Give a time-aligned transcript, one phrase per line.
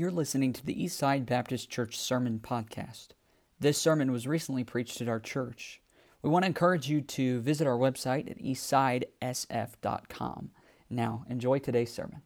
[0.00, 3.08] You're listening to the Eastside Baptist Church Sermon Podcast.
[3.58, 5.82] This sermon was recently preached at our church.
[6.22, 10.52] We want to encourage you to visit our website at eastsidesf.com.
[10.88, 12.22] Now, enjoy today's sermon.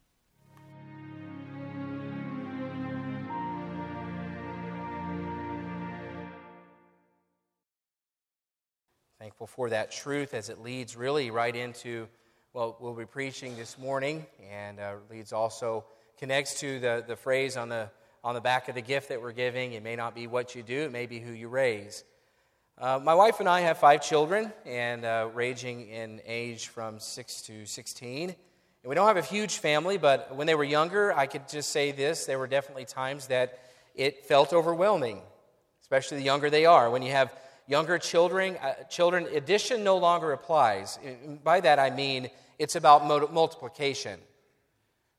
[9.18, 12.06] Thankful for that truth as it leads really right into
[12.52, 15.84] what we'll be preaching this morning and uh, leads also
[16.18, 17.90] connects to the, the phrase on the,
[18.22, 19.72] on the back of the gift that we're giving.
[19.72, 22.04] It may not be what you do, it may be who you raise.
[22.76, 27.42] Uh, my wife and I have five children, and uh, ranging in age from 6
[27.42, 28.30] to 16.
[28.30, 28.36] And
[28.84, 31.92] we don't have a huge family, but when they were younger, I could just say
[31.92, 33.60] this there were definitely times that
[33.94, 35.22] it felt overwhelming,
[35.82, 36.90] especially the younger they are.
[36.90, 37.32] When you have
[37.68, 40.98] younger children, uh, children addition no longer applies.
[41.44, 44.20] By that I mean it's about multiplication.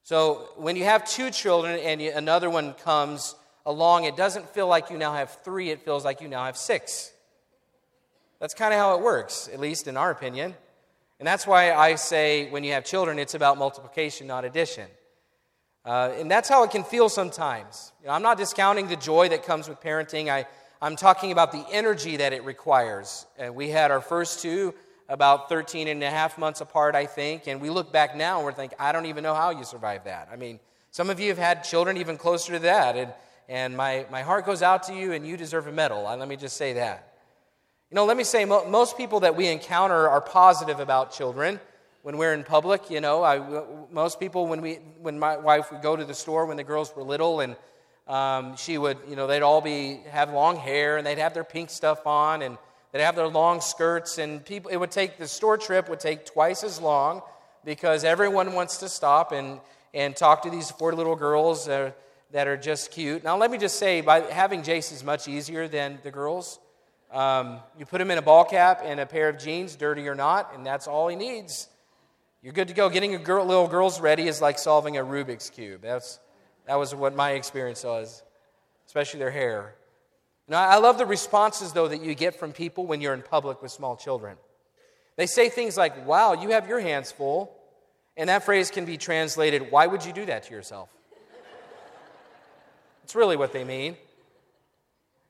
[0.05, 3.33] So when you have two children and you, another one comes
[3.65, 6.57] along, it doesn't feel like you now have three, it feels like you now have
[6.57, 7.11] six.
[8.39, 10.53] That's kind of how it works, at least in our opinion.
[11.19, 14.85] And that's why I say when you have children, it's about multiplication, not addition.
[15.83, 17.91] Uh, and that's how it can feel sometimes.
[18.01, 20.29] You know, I'm not discounting the joy that comes with parenting.
[20.29, 20.45] I,
[20.83, 23.25] I'm talking about the energy that it requires.
[23.39, 24.75] And we had our first two
[25.07, 27.47] about 13 and a half months apart, I think.
[27.47, 30.05] And we look back now and we're thinking, I don't even know how you survived
[30.05, 30.29] that.
[30.31, 30.59] I mean,
[30.91, 32.95] some of you have had children even closer to that.
[32.95, 33.13] And,
[33.47, 36.03] and my, my heart goes out to you, and you deserve a medal.
[36.03, 37.13] Let me just say that.
[37.91, 41.59] You know, let me say, mo- most people that we encounter are positive about children
[42.01, 42.89] when we're in public.
[42.89, 46.45] You know, I, most people, when, we, when my wife would go to the store
[46.45, 47.55] when the girls were little, and
[48.07, 51.43] um, she would, you know, they'd all be have long hair and they'd have their
[51.43, 52.57] pink stuff on, and
[52.95, 56.25] that have their long skirts, and people, it would take, the store trip would take
[56.25, 57.21] twice as long
[57.65, 59.59] because everyone wants to stop and,
[59.93, 61.91] and talk to these four little girls uh,
[62.31, 63.21] that are just cute.
[63.21, 66.57] Now, let me just say, by having Jace is much easier than the girls.
[67.11, 70.15] Um, you put him in a ball cap and a pair of jeans, dirty or
[70.15, 71.67] not, and that's all he needs.
[72.41, 72.87] You're good to go.
[72.87, 75.81] Getting a girl, little girls ready is like solving a Rubik's Cube.
[75.81, 76.21] That's,
[76.65, 78.23] that was what my experience was,
[78.87, 79.75] especially their hair.
[80.47, 83.61] Now, I love the responses, though, that you get from people when you're in public
[83.61, 84.37] with small children.
[85.15, 87.55] They say things like, Wow, you have your hands full.
[88.17, 90.89] And that phrase can be translated, Why would you do that to yourself?
[93.03, 93.97] It's really what they mean.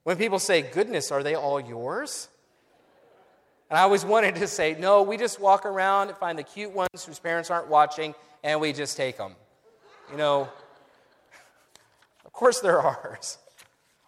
[0.03, 2.29] When people say, Goodness, are they all yours?
[3.69, 6.71] And I always wanted to say, No, we just walk around and find the cute
[6.71, 9.35] ones whose parents aren't watching, and we just take them.
[10.11, 10.49] You know,
[12.25, 13.37] of course they're ours.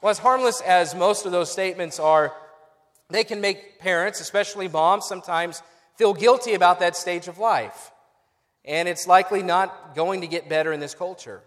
[0.07, 2.33] Well, as harmless as most of those statements are,
[3.09, 5.61] they can make parents, especially moms, sometimes
[5.97, 7.91] feel guilty about that stage of life.
[8.63, 11.41] And it's likely not going to get better in this culture.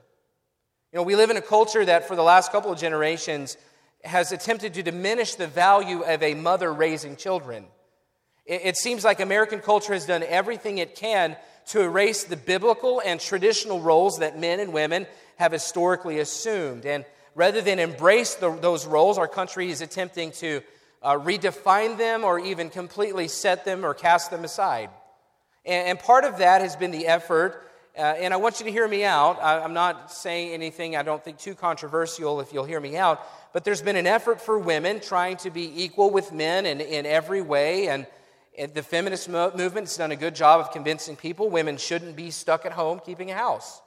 [0.93, 3.57] You know, we live in a culture that for the last couple of generations
[4.05, 7.65] has attempted to diminish the value of a mother raising children.
[8.45, 11.39] It, it seems like American culture has done everything it can
[11.69, 15.07] to erase the biblical and traditional roles that men and women
[15.37, 16.85] have historically assumed.
[16.85, 20.63] And rather than embrace the, those roles, our country is attempting to
[21.03, 24.91] uh, redefine them or even completely set them or cast them aside.
[25.65, 28.73] And, and part of that has been the effort, uh, and I want you to
[28.73, 29.43] hear me out.
[29.43, 33.21] I, I'm not saying anything I don't think too controversial if you'll hear me out,
[33.53, 37.07] but there's been an effort for women trying to be equal with men in, in
[37.07, 37.89] every way.
[37.89, 38.07] And,
[38.59, 42.17] and the feminist mo- movement has done a good job of convincing people women shouldn't
[42.17, 43.81] be stuck at home keeping a house.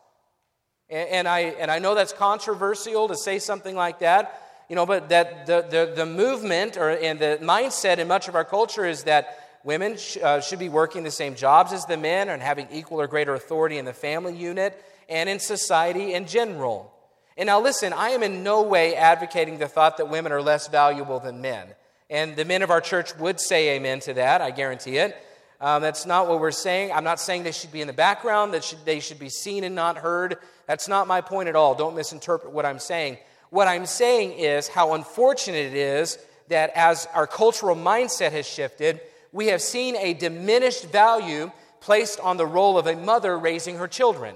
[0.89, 5.09] And, I, and I know that's controversial to say something like that, you know, but
[5.09, 9.03] that the, the, the movement or, and the mindset in much of our culture is
[9.03, 12.67] that women sh- uh, should be working the same jobs as the men and having
[12.71, 16.94] equal or greater authority in the family unit and in society in general.
[17.38, 20.67] And now, listen, I am in no way advocating the thought that women are less
[20.67, 21.67] valuable than men.
[22.09, 25.17] And the men of our church would say amen to that, I guarantee it.
[25.63, 26.92] Um, that's not what we're saying.
[26.92, 29.63] I'm not saying they should be in the background, that should, they should be seen
[29.63, 30.39] and not heard.
[30.68, 31.74] That's not my point at all.
[31.74, 33.18] Don't misinterpret what I'm saying.
[33.50, 36.18] What I'm saying is how unfortunate it is
[36.50, 39.00] that as our cultural mindset has shifted,
[39.31, 41.50] we have seen a diminished value
[41.80, 44.36] placed on the role of a mother raising her children.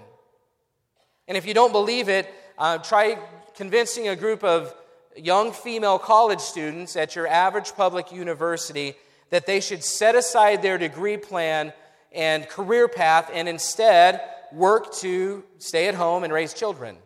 [1.27, 3.17] And if you don't believe it, uh, try
[3.53, 4.73] convincing a group of
[5.17, 8.95] young female college students at your average public university
[9.29, 11.73] that they should set aside their degree plan
[12.11, 14.21] and career path and instead
[14.51, 16.97] work to stay at home and raise children.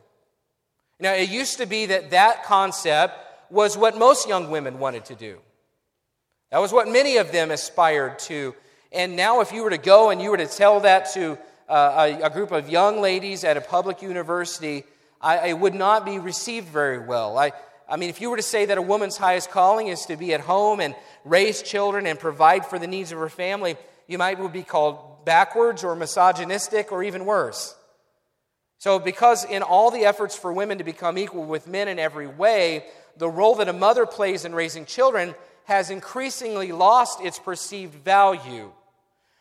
[1.00, 3.16] Now, it used to be that that concept
[3.50, 5.40] was what most young women wanted to do.
[6.52, 8.54] That was what many of them aspired to.
[8.92, 11.38] And now, if you were to go and you were to tell that to
[11.68, 14.84] uh, a, a, group of young ladies at a public university,
[15.22, 17.38] I, it would not be received very well.
[17.38, 17.54] I,
[17.88, 20.34] I mean, if you were to say that a woman's highest calling is to be
[20.34, 23.78] at home and raise children and provide for the needs of her family,
[24.08, 27.76] you might be called backwards or misogynistic or even worse.
[28.78, 32.28] So, because in all the efforts for women to become equal with men in every
[32.28, 32.86] way,
[33.18, 35.36] the role that a mother plays in raising children
[35.66, 38.72] has increasingly lost its perceived value.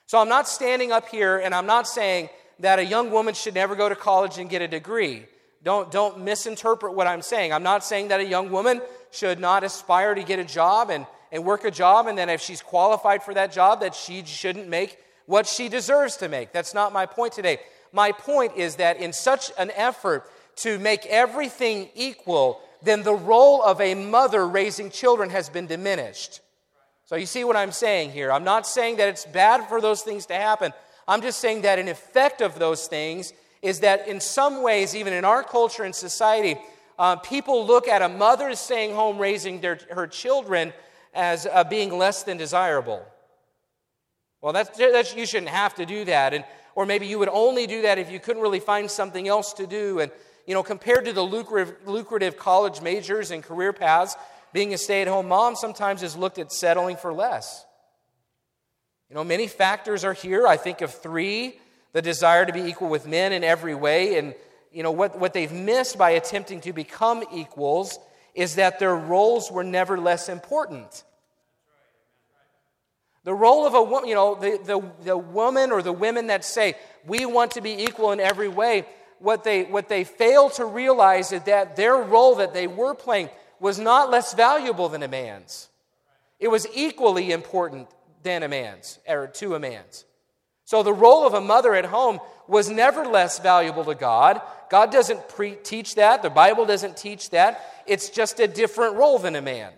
[0.06, 2.29] So, I'm not standing up here and I'm not saying
[2.59, 5.25] that a young woman should never go to college and get a degree.
[5.62, 7.53] Don't, don't misinterpret what I'm saying.
[7.53, 8.81] I'm not saying that a young woman
[9.11, 12.41] should not aspire to get a job and, and work a job, and then if
[12.41, 16.53] she's qualified for that job, that she shouldn't make what she deserves to make.
[16.53, 17.61] That's not my point today.
[17.93, 23.62] My point is that in such an effort to make everything equal, then the role
[23.62, 26.41] of a mother raising children has been diminished.
[27.05, 28.31] So you see what I'm saying here.
[28.31, 30.73] I'm not saying that it's bad for those things to happen.
[31.09, 33.32] I'm just saying that an effect of those things
[33.62, 36.56] is that in some ways, even in our culture and society,
[36.99, 40.73] uh, people look at a mother staying home raising their, her children
[41.15, 43.05] as uh, being less than desirable.
[44.41, 46.33] Well, that's, that's, you shouldn't have to do that.
[46.35, 49.53] And, or maybe you would only do that if you couldn't really find something else
[49.55, 50.01] to do.
[50.01, 50.11] And,
[50.47, 54.17] you know, compared to the lucrative, lucrative college majors and career paths,
[54.53, 57.65] being a stay at home mom sometimes is looked at settling for less.
[59.09, 60.47] You know, many factors are here.
[60.47, 61.59] I think of three
[61.93, 64.17] the desire to be equal with men in every way.
[64.17, 64.35] And,
[64.73, 67.99] you know, what, what they've missed by attempting to become equals
[68.35, 71.05] is that their roles were never less important.
[73.25, 76.44] The role of a woman, you know, the, the, the woman or the women that
[76.44, 76.75] say,
[77.06, 78.87] we want to be equal in every way,
[79.19, 83.29] what they, what they fail to realize is that their role that they were playing
[83.59, 85.69] was not less valuable than a man's.
[86.38, 87.88] It was equally important
[88.23, 90.06] than a man's, or to a man's.
[90.65, 94.41] So the role of a mother at home was never less valuable to God.
[94.70, 97.67] God doesn't pre- teach that, the Bible doesn't teach that.
[97.87, 99.72] It's just a different role than a man.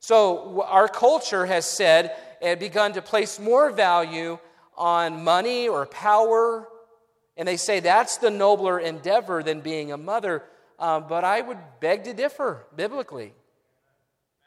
[0.00, 4.38] So our culture has said and begun to place more value
[4.76, 6.68] on money or power,
[7.36, 10.42] and they say that's the nobler endeavor than being a mother.
[10.78, 13.32] Um, but I would beg to differ biblically.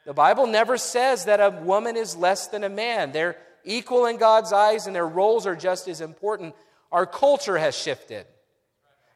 [0.04, 3.12] The Bible never says that a woman is less than a man.
[3.12, 6.54] They're equal in God's eyes and their roles are just as important.
[6.92, 8.26] Our culture has shifted.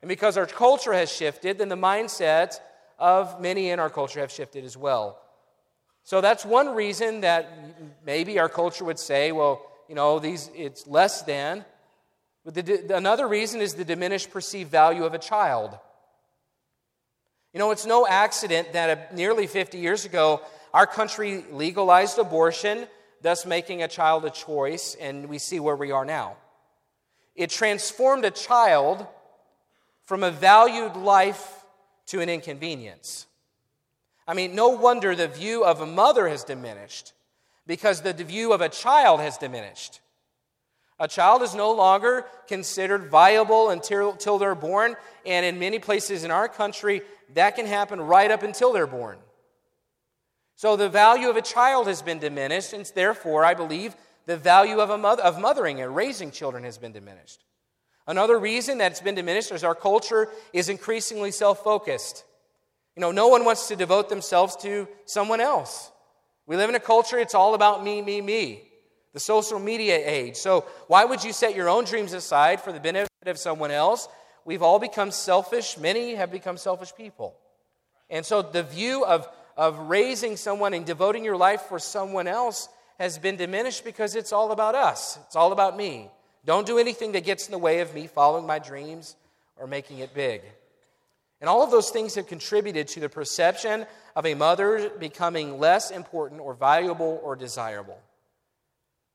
[0.02, 2.58] And because our culture has shifted, then the mindset
[2.98, 5.18] of many in our culture have shifted as well.
[6.04, 7.50] So that's one reason that
[8.04, 11.64] maybe our culture would say, well, you know, these it's less than.
[12.44, 15.78] But the, another reason is the diminished perceived value of a child.
[17.52, 20.40] You know, it's no accident that nearly 50 years ago,
[20.72, 22.86] our country legalized abortion,
[23.22, 26.36] thus making a child a choice, and we see where we are now.
[27.34, 29.06] It transformed a child
[30.10, 31.64] from a valued life
[32.04, 33.28] to an inconvenience.
[34.26, 37.12] I mean, no wonder the view of a mother has diminished
[37.64, 40.00] because the view of a child has diminished.
[40.98, 46.32] A child is no longer considered viable until, they're born, and in many places in
[46.32, 47.02] our country,
[47.34, 49.16] that can happen right up until they're born.
[50.56, 53.94] So the value of a child has been diminished, and therefore, I believe
[54.26, 57.44] the value of, a mother, of mothering and raising children has been diminished.
[58.10, 62.24] Another reason that it's been diminished is our culture is increasingly self focused.
[62.96, 65.92] You know, no one wants to devote themselves to someone else.
[66.44, 68.64] We live in a culture, it's all about me, me, me.
[69.12, 70.34] The social media age.
[70.34, 74.08] So, why would you set your own dreams aside for the benefit of someone else?
[74.44, 75.78] We've all become selfish.
[75.78, 77.36] Many have become selfish people.
[78.08, 82.68] And so, the view of, of raising someone and devoting your life for someone else
[82.98, 85.16] has been diminished because it's all about us.
[85.26, 86.10] It's all about me.
[86.44, 89.16] Don't do anything that gets in the way of me following my dreams
[89.56, 90.42] or making it big.
[91.40, 95.90] And all of those things have contributed to the perception of a mother becoming less
[95.90, 97.98] important or valuable or desirable.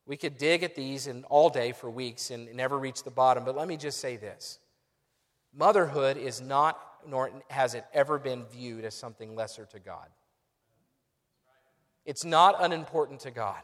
[0.07, 3.43] We could dig at these in all day for weeks and never reach the bottom,
[3.43, 4.59] but let me just say this.
[5.53, 10.07] Motherhood is not, nor has it ever been viewed as something lesser to God.
[12.05, 13.61] It's not unimportant to God.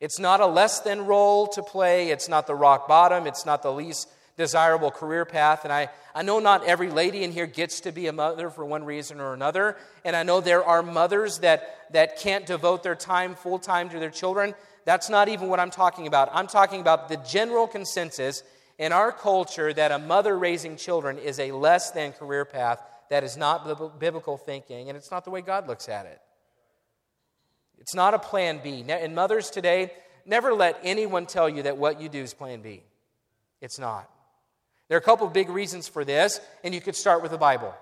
[0.00, 2.10] It's not a less than role to play.
[2.10, 3.26] It's not the rock bottom.
[3.26, 5.64] It's not the least desirable career path.
[5.64, 8.64] And I, I know not every lady in here gets to be a mother for
[8.64, 9.76] one reason or another.
[10.04, 13.98] And I know there are mothers that, that can't devote their time full time to
[13.98, 14.54] their children.
[14.84, 16.30] That's not even what I'm talking about.
[16.32, 18.44] I'm talking about the general consensus
[18.78, 22.80] in our culture that a mother raising children is a less than career path.
[23.10, 26.20] That is not biblical thinking, and it's not the way God looks at it.
[27.88, 28.84] It's not a plan B.
[28.86, 29.90] And mothers today,
[30.26, 32.82] never let anyone tell you that what you do is plan B.
[33.62, 34.10] It's not.
[34.88, 37.38] There are a couple of big reasons for this, and you could start with the
[37.38, 37.74] Bible.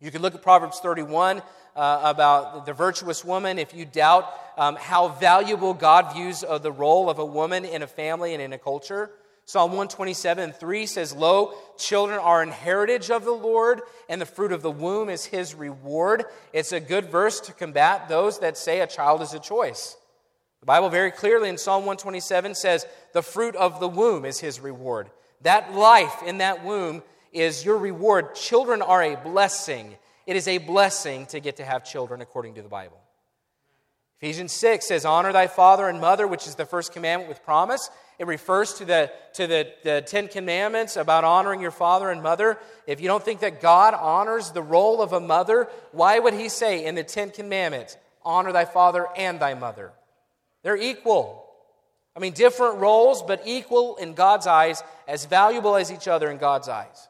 [0.00, 1.42] You can look at Proverbs 31
[1.74, 6.70] uh, about the virtuous woman if you doubt um, how valuable God views uh, the
[6.70, 9.10] role of a woman in a family and in a culture.
[9.46, 14.52] Psalm 127 3 says, Lo, children are an heritage of the Lord, and the fruit
[14.52, 16.24] of the womb is his reward.
[16.52, 19.96] It's a good verse to combat those that say a child is a choice.
[20.60, 24.60] The Bible very clearly in Psalm 127 says, The fruit of the womb is his
[24.60, 25.10] reward.
[25.42, 28.34] That life in that womb is your reward.
[28.34, 29.94] Children are a blessing.
[30.26, 33.03] It is a blessing to get to have children according to the Bible.
[34.24, 37.90] Ephesians 6 says, Honor thy father and mother, which is the first commandment with promise.
[38.18, 42.58] It refers to the, to the, the Ten Commandments about honoring your father and mother.
[42.86, 46.48] If you don't think that God honors the role of a mother, why would he
[46.48, 49.92] say in the Ten Commandments, Honor thy father and thy mother?
[50.62, 51.44] They're equal.
[52.16, 56.38] I mean, different roles, but equal in God's eyes, as valuable as each other in
[56.38, 57.08] God's eyes.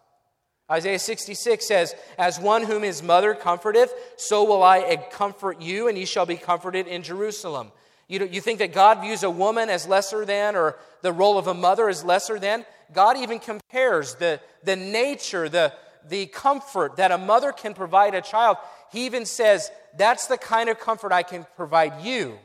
[0.71, 5.99] Isaiah 66 says, As one whom his mother comforteth, so will I comfort you, and
[5.99, 7.71] ye shall be comforted in Jerusalem.
[8.09, 11.47] You, you think that God views a woman as lesser than, or the role of
[11.47, 12.65] a mother as lesser than?
[12.93, 15.73] God even compares the, the nature, the,
[16.09, 18.57] the comfort that a mother can provide a child.
[18.93, 22.39] He even says, That's the kind of comfort I can provide you.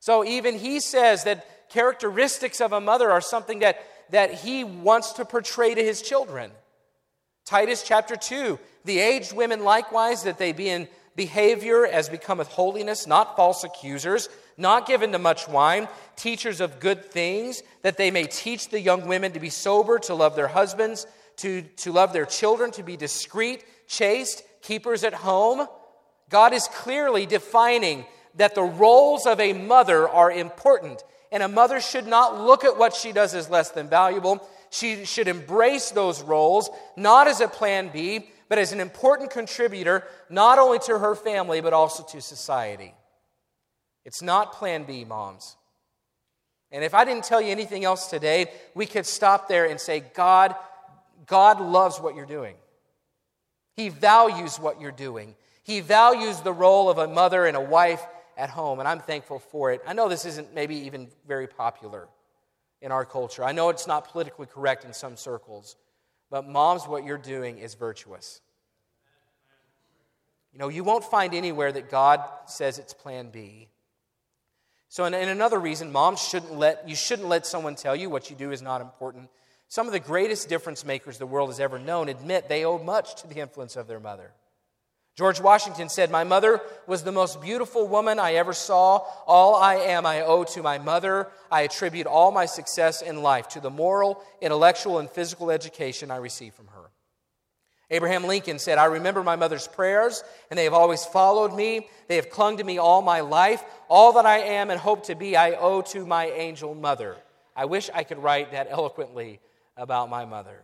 [0.00, 5.12] So even he says that characteristics of a mother are something that, that he wants
[5.14, 6.50] to portray to his children.
[7.44, 13.06] Titus chapter 2 The aged women likewise, that they be in behavior as becometh holiness,
[13.06, 18.24] not false accusers, not given to much wine, teachers of good things, that they may
[18.24, 22.26] teach the young women to be sober, to love their husbands, to, to love their
[22.26, 25.66] children, to be discreet, chaste, keepers at home.
[26.30, 31.02] God is clearly defining that the roles of a mother are important.
[31.30, 34.46] And a mother should not look at what she does as less than valuable.
[34.74, 40.02] She should embrace those roles, not as a plan B, but as an important contributor,
[40.28, 42.92] not only to her family, but also to society.
[44.04, 45.54] It's not plan B, moms.
[46.72, 50.02] And if I didn't tell you anything else today, we could stop there and say,
[50.12, 50.56] God,
[51.26, 52.56] God loves what you're doing.
[53.76, 55.36] He values what you're doing.
[55.62, 58.04] He values the role of a mother and a wife
[58.36, 59.82] at home, and I'm thankful for it.
[59.86, 62.08] I know this isn't maybe even very popular
[62.84, 63.42] in our culture.
[63.42, 65.76] I know it's not politically correct in some circles,
[66.30, 68.42] but moms, what you're doing is virtuous.
[70.52, 73.68] You know, you won't find anywhere that God says it's plan B.
[74.90, 78.36] So, and, another reason, moms shouldn't let you shouldn't let someone tell you what you
[78.36, 79.30] do is not important.
[79.68, 83.22] Some of the greatest difference makers the world has ever known admit they owe much
[83.22, 84.30] to the influence of their mother.
[85.16, 89.04] George Washington said, My mother was the most beautiful woman I ever saw.
[89.26, 91.28] All I am, I owe to my mother.
[91.52, 96.16] I attribute all my success in life to the moral, intellectual, and physical education I
[96.16, 96.90] received from her.
[97.90, 101.88] Abraham Lincoln said, I remember my mother's prayers, and they have always followed me.
[102.08, 103.62] They have clung to me all my life.
[103.88, 107.16] All that I am and hope to be, I owe to my angel mother.
[107.54, 109.38] I wish I could write that eloquently
[109.76, 110.63] about my mother.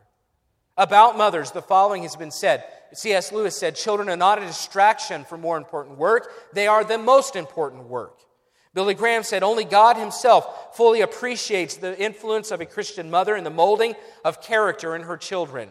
[0.80, 2.64] About mothers, the following has been said.
[2.94, 3.32] C.S.
[3.32, 7.37] Lewis said, Children are not a distraction for more important work, they are the most
[7.37, 8.18] important work.
[8.72, 13.44] Billy Graham said, Only God Himself fully appreciates the influence of a Christian mother in
[13.44, 13.94] the molding
[14.25, 15.68] of character in her children.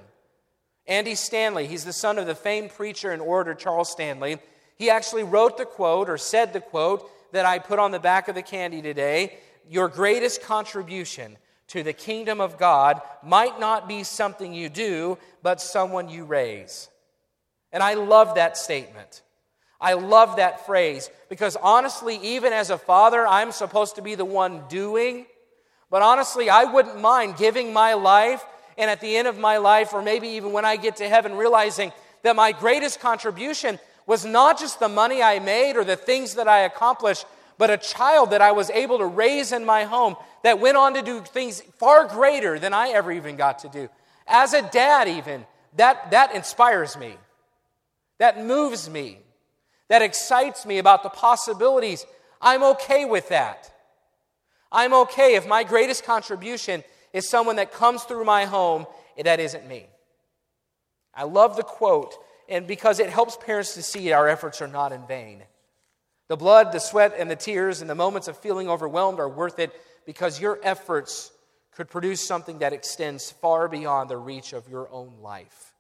[0.86, 4.38] Andy Stanley, he's the son of the famed preacher and orator Charles Stanley.
[4.76, 8.28] He actually wrote the quote or said the quote that I put on the back
[8.28, 11.38] of the candy today Your greatest contribution
[11.70, 16.90] to the kingdom of God might not be something you do, but someone you raise.
[17.72, 19.22] And I love that statement.
[19.82, 24.26] I love that phrase because honestly, even as a father, I'm supposed to be the
[24.26, 25.26] one doing.
[25.90, 28.44] But honestly, I wouldn't mind giving my life
[28.78, 31.36] and at the end of my life, or maybe even when I get to heaven,
[31.36, 31.92] realizing
[32.24, 36.48] that my greatest contribution was not just the money I made or the things that
[36.48, 37.26] I accomplished,
[37.60, 40.94] but a child that I was able to raise in my home that went on
[40.94, 43.90] to do things far greater than I ever even got to do.
[44.26, 47.18] As a dad, even, that, that inspires me.
[48.18, 49.20] That moves me.
[49.90, 52.06] That excites me about the possibilities.
[52.42, 53.70] I'm okay with that.
[54.72, 58.86] I'm okay if my greatest contribution is someone that comes through my home
[59.22, 59.88] that isn't me.
[61.14, 62.16] I love the quote,
[62.48, 65.44] and because it helps parents to see our efforts are not in vain.
[66.30, 69.60] The blood, the sweat, and the tears, and the moments of feeling overwhelmed are worth
[69.60, 69.74] it
[70.06, 71.32] because your efforts
[71.72, 75.74] could produce something that extends far beyond the reach of your own life.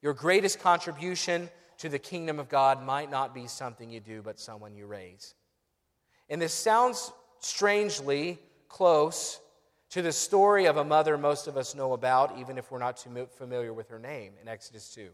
[0.00, 4.40] Your greatest contribution to the kingdom of God might not be something you do, but
[4.40, 5.34] someone you raise.
[6.30, 9.38] And this sounds strangely close
[9.90, 12.96] to the story of a mother most of us know about, even if we're not
[12.96, 15.08] too familiar with her name in Exodus 2.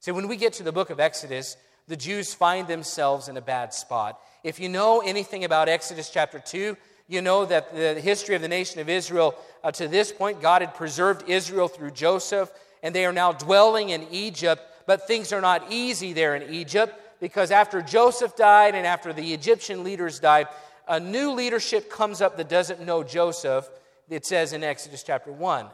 [0.00, 1.56] See, when we get to the book of Exodus,
[1.88, 4.20] the Jews find themselves in a bad spot.
[4.44, 6.76] If you know anything about Exodus chapter 2,
[7.08, 10.62] you know that the history of the nation of Israel, uh, to this point, God
[10.62, 12.50] had preserved Israel through Joseph,
[12.82, 16.98] and they are now dwelling in Egypt, but things are not easy there in Egypt
[17.20, 20.48] because after Joseph died and after the Egyptian leaders died,
[20.88, 23.68] a new leadership comes up that doesn't know Joseph,
[24.08, 25.66] it says in Exodus chapter 1.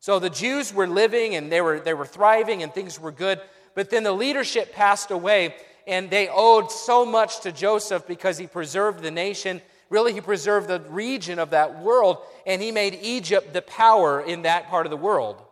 [0.00, 3.40] So the Jews were living and they were, they were thriving and things were good,
[3.74, 5.54] but then the leadership passed away
[5.86, 9.60] and they owed so much to Joseph because he preserved the nation.
[9.90, 14.42] Really, he preserved the region of that world, and he made Egypt the power in
[14.42, 15.42] that part of the world.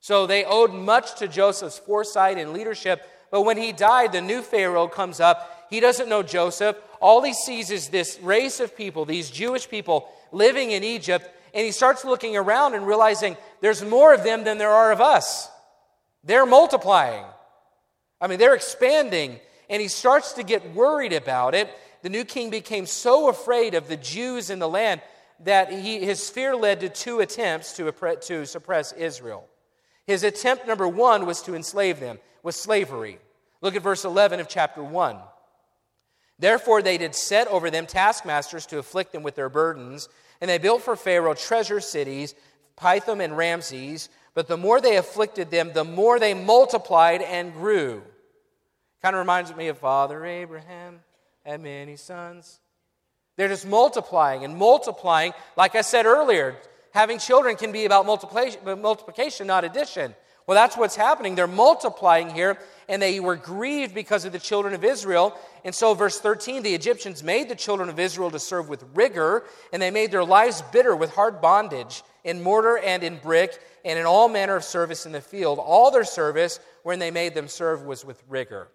[0.00, 3.06] So they owed much to Joseph's foresight and leadership.
[3.30, 5.66] But when he died, the new Pharaoh comes up.
[5.70, 6.76] He doesn't know Joseph.
[7.00, 11.64] All he sees is this race of people, these Jewish people living in Egypt, and
[11.64, 15.48] he starts looking around and realizing there's more of them than there are of us.
[16.24, 17.24] They're multiplying.
[18.20, 21.68] I mean, they're expanding, and he starts to get worried about it.
[22.02, 25.00] The new king became so afraid of the Jews in the land
[25.40, 29.48] that he, his fear led to two attempts to, to suppress Israel.
[30.06, 33.18] His attempt number one was to enslave them, was slavery.
[33.60, 35.18] Look at verse 11 of chapter 1.
[36.38, 40.08] Therefore, they did set over them taskmasters to afflict them with their burdens,
[40.40, 42.34] and they built for Pharaoh treasure cities,
[42.76, 44.08] Pithom and Ramses.
[44.34, 48.02] But the more they afflicted them, the more they multiplied and grew.
[49.02, 51.00] Kind of reminds me of Father Abraham
[51.44, 52.60] had many sons.
[53.36, 55.32] They're just multiplying and multiplying.
[55.56, 56.56] Like I said earlier,
[56.92, 60.14] having children can be about multiplication, multiplication, not addition.
[60.46, 61.34] Well, that's what's happening.
[61.34, 62.58] They're multiplying here,
[62.88, 65.36] and they were grieved because of the children of Israel.
[65.64, 69.44] And so, verse 13 the Egyptians made the children of Israel to serve with rigor,
[69.72, 73.98] and they made their lives bitter with hard bondage in mortar and in brick, and
[73.98, 75.58] in all manner of service in the field.
[75.58, 78.68] All their service, when they made them serve, was with rigor.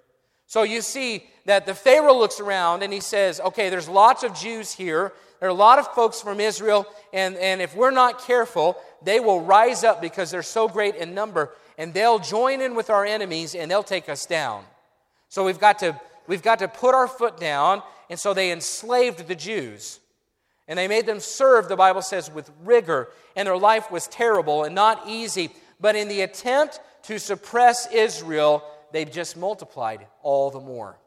[0.45, 4.33] So you see that the Pharaoh looks around and he says, okay, there's lots of
[4.33, 5.13] Jews here.
[5.39, 9.19] There are a lot of folks from Israel, and, and if we're not careful, they
[9.19, 13.05] will rise up because they're so great in number, and they'll join in with our
[13.05, 14.63] enemies and they'll take us down.
[15.29, 19.27] So we've got to, we've got to put our foot down, and so they enslaved
[19.27, 19.99] the Jews.
[20.67, 24.63] And they made them serve, the Bible says, with rigor, and their life was terrible
[24.63, 25.49] and not easy.
[25.79, 30.97] But in the attempt to suppress Israel, they've just multiplied all the more.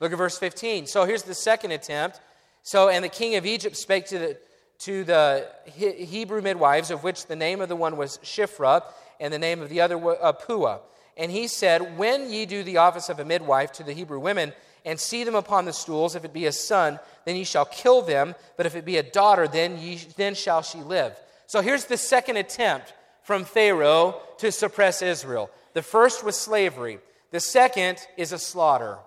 [0.00, 0.86] Look at verse 15.
[0.86, 2.20] So here's the second attempt.
[2.62, 4.38] So, and the king of Egypt spake to the,
[4.80, 8.82] to the Hebrew midwives, of which the name of the one was Shiphrah,
[9.20, 10.80] and the name of the other was uh, Puah.
[11.16, 14.52] And he said, When ye do the office of a midwife to the Hebrew women,
[14.84, 18.02] and see them upon the stools, if it be a son, then ye shall kill
[18.02, 21.18] them, but if it be a daughter, then, ye, then shall she live.
[21.46, 22.92] So here's the second attempt
[23.22, 25.50] from Pharaoh to suppress Israel.
[25.72, 26.98] The first was slavery,
[27.30, 28.98] the second is a slaughter.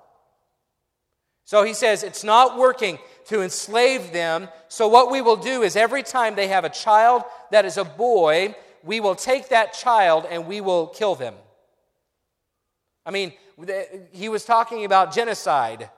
[1.45, 4.49] So he says it's not working to enslave them.
[4.67, 7.85] So what we will do is every time they have a child that is a
[7.85, 11.35] boy, we will take that child and we will kill them.
[13.05, 13.31] I mean,
[14.11, 15.89] he was talking about genocide.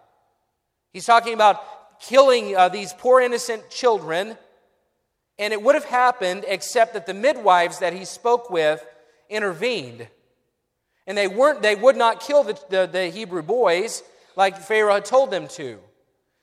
[0.93, 4.37] He's talking about killing uh, these poor innocent children.
[5.37, 8.85] And it would have happened except that the midwives that he spoke with
[9.29, 10.07] intervened.
[11.07, 14.03] And they, weren't, they would not kill the, the, the Hebrew boys
[14.35, 15.79] like Pharaoh had told them to.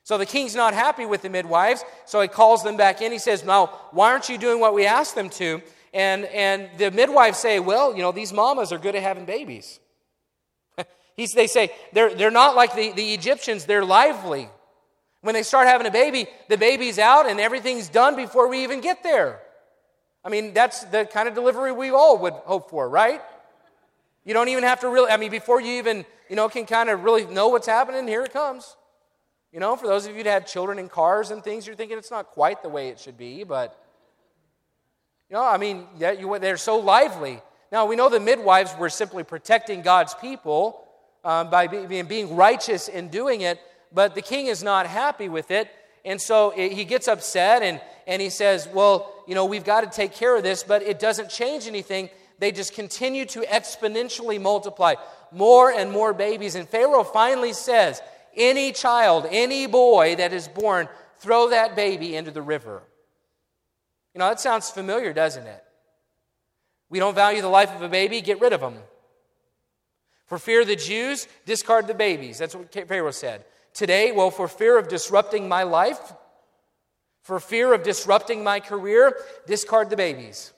[0.03, 3.11] So the king's not happy with the midwives, so he calls them back in.
[3.11, 5.61] He says, Now, why aren't you doing what we asked them to?
[5.93, 9.81] And, and the midwives say, Well, you know, these mamas are good at having babies.
[11.17, 14.49] He's, they say, they're, they're not like the, the Egyptians, they're lively.
[15.23, 18.81] When they start having a baby, the baby's out and everything's done before we even
[18.81, 19.41] get there.
[20.25, 23.23] I mean, that's the kind of delivery we all would hope for, right?
[24.25, 26.91] You don't even have to really, I mean, before you even, you know, can kind
[26.91, 28.77] of really know what's happening, here it comes.
[29.53, 31.97] You know, for those of you that have children in cars and things, you're thinking
[31.97, 33.81] it's not quite the way it should be, but,
[35.31, 37.41] you know, I mean, they're so lively.
[37.73, 40.86] Now, we know the midwives were simply protecting God's people
[41.27, 43.61] um, by being, being righteous in doing it,
[43.93, 45.69] but the king is not happy with it.
[46.05, 49.89] And so he gets upset and, and he says, Well, you know, we've got to
[49.89, 54.95] take care of this, but it doesn't change anything they just continue to exponentially multiply
[55.33, 56.55] more and more babies.
[56.55, 58.01] And Pharaoh finally says,
[58.37, 62.85] Any child, any boy that is born, throw that baby into the river.
[64.15, 65.65] You know, that sounds familiar, doesn't it?
[66.89, 68.77] We don't value the life of a baby, get rid of them.
[70.27, 72.39] For fear of the Jews, discard the babies.
[72.39, 73.45] That's what Pharaoh said.
[73.73, 76.13] Today, well, for fear of disrupting my life,
[77.23, 80.53] for fear of disrupting my career, discard the babies.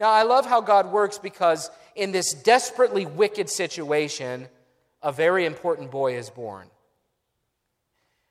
[0.00, 4.48] Now, I love how God works because in this desperately wicked situation,
[5.02, 6.68] a very important boy is born.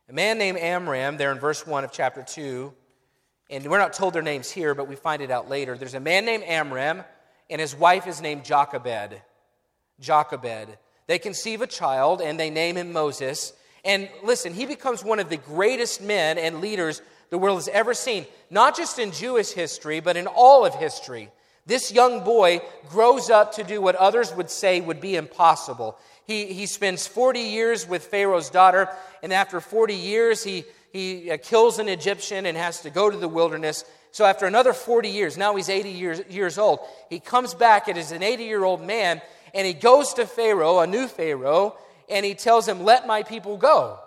[0.10, 2.73] A man named Amram, there in verse 1 of chapter 2,
[3.49, 5.77] and we're not told their names here, but we find it out later.
[5.77, 7.03] There's a man named Amram,
[7.49, 9.21] and his wife is named Jochebed.
[10.04, 10.78] Jochebed.
[11.08, 13.54] They conceive a child, and they name him Moses.
[13.84, 17.96] And listen, he becomes one of the greatest men and leaders the world has ever
[17.96, 21.32] seen, not just in Jewish history, but in all of history.
[21.66, 25.98] This young boy grows up to do what others would say would be impossible.
[26.28, 28.89] He, he spends 40 years with Pharaoh's daughter,
[29.22, 33.18] and after 40 years, he, he uh, kills an Egyptian and has to go to
[33.18, 33.84] the wilderness.
[34.12, 37.98] So, after another 40 years, now he's 80 years, years old, he comes back and
[37.98, 39.22] is an 80 year old man,
[39.54, 41.78] and he goes to Pharaoh, a new Pharaoh,
[42.10, 44.00] and he tells him, Let my people go.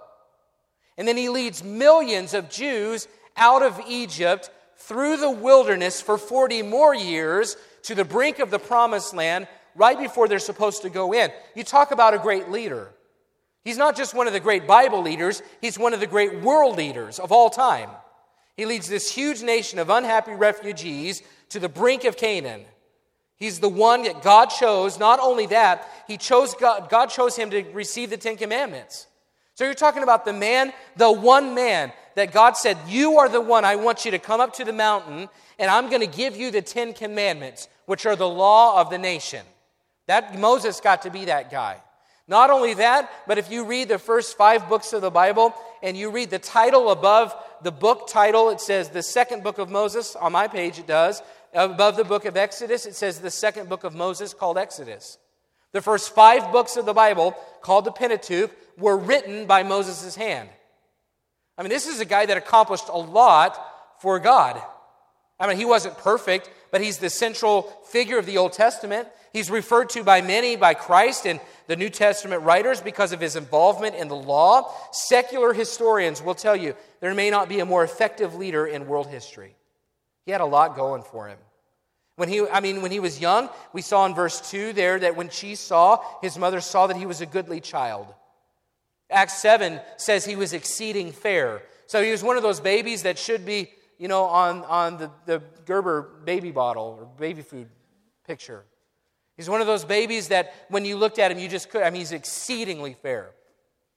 [0.98, 3.06] And then he leads millions of Jews
[3.36, 8.58] out of Egypt through the wilderness for 40 more years to the brink of the
[8.58, 11.30] promised land right before they're supposed to go in.
[11.54, 12.90] You talk about a great leader.
[13.64, 16.76] He's not just one of the great Bible leaders, he's one of the great world
[16.76, 17.90] leaders of all time.
[18.56, 22.64] He leads this huge nation of unhappy refugees to the brink of Canaan.
[23.36, 24.98] He's the one that God chose.
[24.98, 29.06] Not only that, he chose God, God chose him to receive the Ten Commandments.
[29.54, 33.40] So you're talking about the man, the one man that God said, You are the
[33.40, 36.36] one I want you to come up to the mountain, and I'm going to give
[36.36, 39.44] you the Ten Commandments, which are the law of the nation.
[40.06, 41.78] That Moses got to be that guy.
[42.28, 45.96] Not only that, but if you read the first five books of the Bible and
[45.96, 50.16] you read the title above the book title, it says the second book of Moses.
[50.16, 51.22] On my page, it does.
[51.56, 55.16] Above the book of Exodus, it says the second book of Moses called Exodus.
[55.72, 60.50] The first five books of the Bible, called the Pentateuch, were written by Moses' hand.
[61.56, 63.58] I mean, this is a guy that accomplished a lot
[64.00, 64.60] for God.
[65.40, 69.08] I mean, he wasn't perfect, but he's the central figure of the Old Testament.
[69.32, 73.34] He's referred to by many, by Christ and the New Testament writers, because of his
[73.34, 74.70] involvement in the law.
[74.92, 79.06] Secular historians will tell you there may not be a more effective leader in world
[79.06, 79.56] history.
[80.26, 81.38] He had a lot going for him.
[82.16, 85.16] When he, I mean, when he was young, we saw in verse 2 there that
[85.16, 88.06] when she saw, his mother saw that he was a goodly child.
[89.10, 91.62] Acts 7 says he was exceeding fair.
[91.86, 95.10] So he was one of those babies that should be, you know, on, on the,
[95.26, 97.68] the Gerber baby bottle or baby food
[98.26, 98.64] picture.
[99.36, 101.90] He's one of those babies that when you looked at him, you just could, I
[101.90, 103.30] mean, he's exceedingly fair.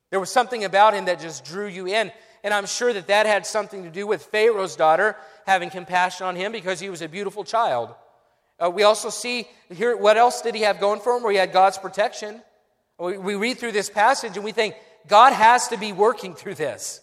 [0.09, 2.11] There was something about him that just drew you in.
[2.43, 6.35] And I'm sure that that had something to do with Pharaoh's daughter having compassion on
[6.35, 7.95] him because he was a beautiful child.
[8.59, 11.23] Uh, we also see here, what else did he have going for him?
[11.23, 12.41] Where he had God's protection.
[12.99, 14.75] We, we read through this passage and we think,
[15.07, 17.01] God has to be working through this.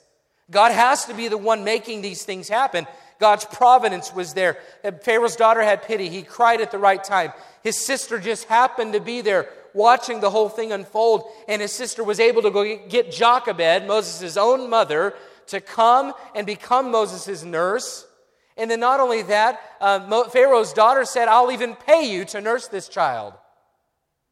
[0.50, 2.86] God has to be the one making these things happen.
[3.18, 4.58] God's providence was there.
[5.02, 6.08] Pharaoh's daughter had pity.
[6.08, 7.32] He cried at the right time.
[7.64, 11.24] His sister just happened to be there watching the whole thing unfold.
[11.48, 15.14] And his sister was able to go get Jochebed, Moses' own mother,
[15.48, 18.05] to come and become Moses' nurse.
[18.56, 22.68] And then not only that, uh, Pharaoh's daughter said, I'll even pay you to nurse
[22.68, 23.34] this child.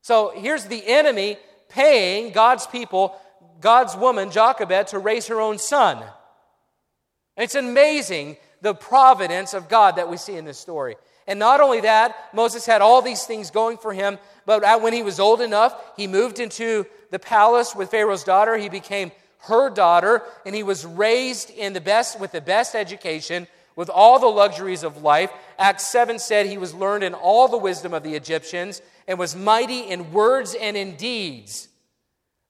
[0.02, 1.36] So here's the enemy
[1.68, 3.16] paying God's people
[3.60, 5.98] God's woman, Jochebed, to raise her own son.
[5.98, 10.96] And it's amazing the providence of God that we see in this story.
[11.26, 15.02] And not only that, Moses had all these things going for him, but when he
[15.02, 18.56] was old enough, he moved into the palace with Pharaoh's daughter.
[18.56, 23.46] He became her daughter, and he was raised in the best with the best education,
[23.76, 25.30] with all the luxuries of life.
[25.58, 29.34] Acts 7 said he was learned in all the wisdom of the Egyptians and was
[29.36, 31.68] mighty in words and in deeds.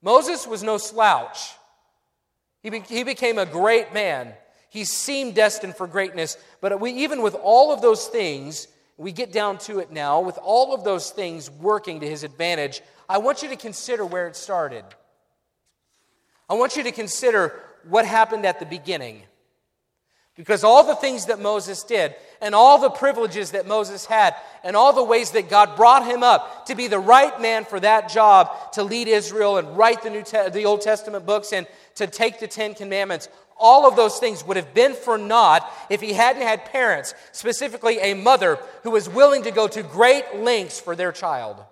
[0.02, 1.54] Moses was no slouch.
[2.62, 4.32] He, be, he became a great man.
[4.68, 6.37] He seemed destined for greatness.
[6.60, 10.38] But we, even with all of those things, we get down to it now, with
[10.42, 14.37] all of those things working to his advantage, I want you to consider where it
[14.37, 14.84] started.
[16.48, 19.22] I want you to consider what happened at the beginning.
[20.36, 24.74] Because all the things that Moses did, and all the privileges that Moses had, and
[24.74, 28.08] all the ways that God brought him up to be the right man for that
[28.08, 32.08] job to lead Israel and write the, New Te- the Old Testament books and to
[32.08, 36.12] take the Ten Commandments, all of those things would have been for naught if he
[36.12, 40.96] hadn't had parents, specifically a mother, who was willing to go to great lengths for
[40.96, 41.62] their child.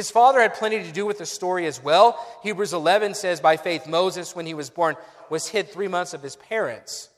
[0.00, 2.26] His father had plenty to do with the story as well.
[2.42, 4.96] Hebrews 11 says, By faith, Moses, when he was born,
[5.28, 7.10] was hid three months of his parents.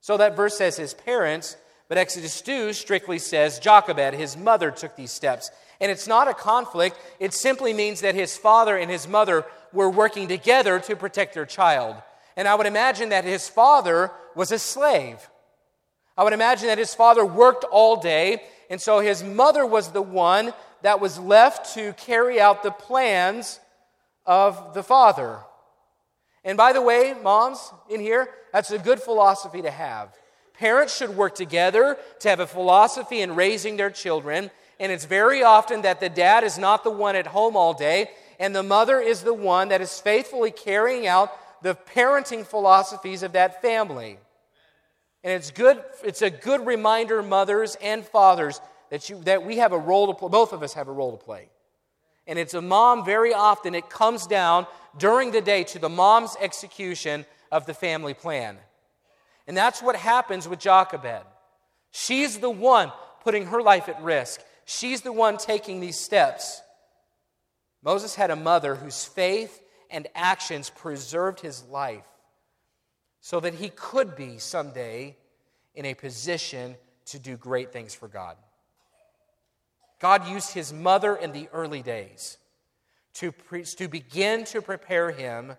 [0.00, 1.56] So that verse says his parents,
[1.88, 5.52] but Exodus 2 strictly says Jochebed, his mother, took these steps.
[5.80, 9.88] And it's not a conflict, it simply means that his father and his mother were
[9.88, 11.94] working together to protect their child.
[12.36, 15.18] And I would imagine that his father was a slave.
[16.16, 20.02] I would imagine that his father worked all day, and so his mother was the
[20.02, 20.52] one
[20.84, 23.58] that was left to carry out the plans
[24.26, 25.38] of the father.
[26.44, 30.14] And by the way, moms in here, that's a good philosophy to have.
[30.52, 34.50] Parents should work together to have a philosophy in raising their children.
[34.78, 38.10] And it's very often that the dad is not the one at home all day,
[38.38, 41.30] and the mother is the one that is faithfully carrying out
[41.62, 44.18] the parenting philosophies of that family.
[45.22, 48.60] And it's good, it's a good reminder, mothers and fathers,
[48.94, 50.28] that, you, that we have a role to play.
[50.28, 51.48] Both of us have a role to play.
[52.28, 56.36] And it's a mom, very often, it comes down during the day to the mom's
[56.40, 58.56] execution of the family plan.
[59.48, 61.24] And that's what happens with Jochebed.
[61.90, 62.92] She's the one
[63.24, 66.62] putting her life at risk, she's the one taking these steps.
[67.82, 72.06] Moses had a mother whose faith and actions preserved his life
[73.20, 75.16] so that he could be someday
[75.74, 76.76] in a position
[77.06, 78.36] to do great things for God.
[80.00, 82.38] God used his mother in the early days
[83.14, 85.54] to, pre- to begin to prepare him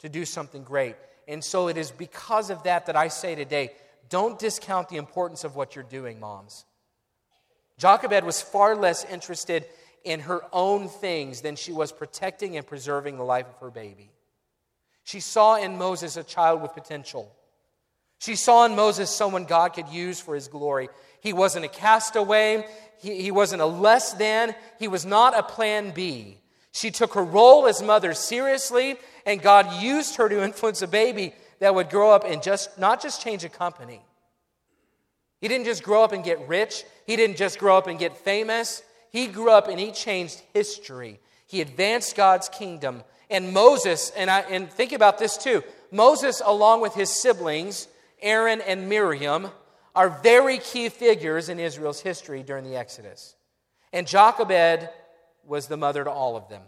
[0.00, 0.96] to do something great.
[1.28, 3.72] And so it is because of that that I say today
[4.08, 6.64] don't discount the importance of what you're doing, moms.
[7.78, 9.66] Jochebed was far less interested
[10.04, 14.10] in her own things than she was protecting and preserving the life of her baby.
[15.02, 17.30] She saw in Moses a child with potential.
[18.18, 20.88] She saw in Moses someone God could use for his glory.
[21.26, 22.64] He wasn't a castaway,
[22.98, 26.38] he, he wasn't a less than, he was not a plan B.
[26.70, 31.34] She took her role as mother seriously, and God used her to influence a baby
[31.58, 34.00] that would grow up and just not just change a company.
[35.40, 38.16] He didn't just grow up and get rich, he didn't just grow up and get
[38.16, 38.84] famous.
[39.10, 41.18] He grew up and he changed history.
[41.48, 43.02] He advanced God's kingdom.
[43.28, 47.88] And Moses, and, I, and think about this too Moses, along with his siblings,
[48.22, 49.48] Aaron and Miriam,
[49.96, 53.34] are very key figures in Israel's history during the Exodus.
[53.92, 54.90] And Jochebed
[55.44, 56.62] was the mother to all of them.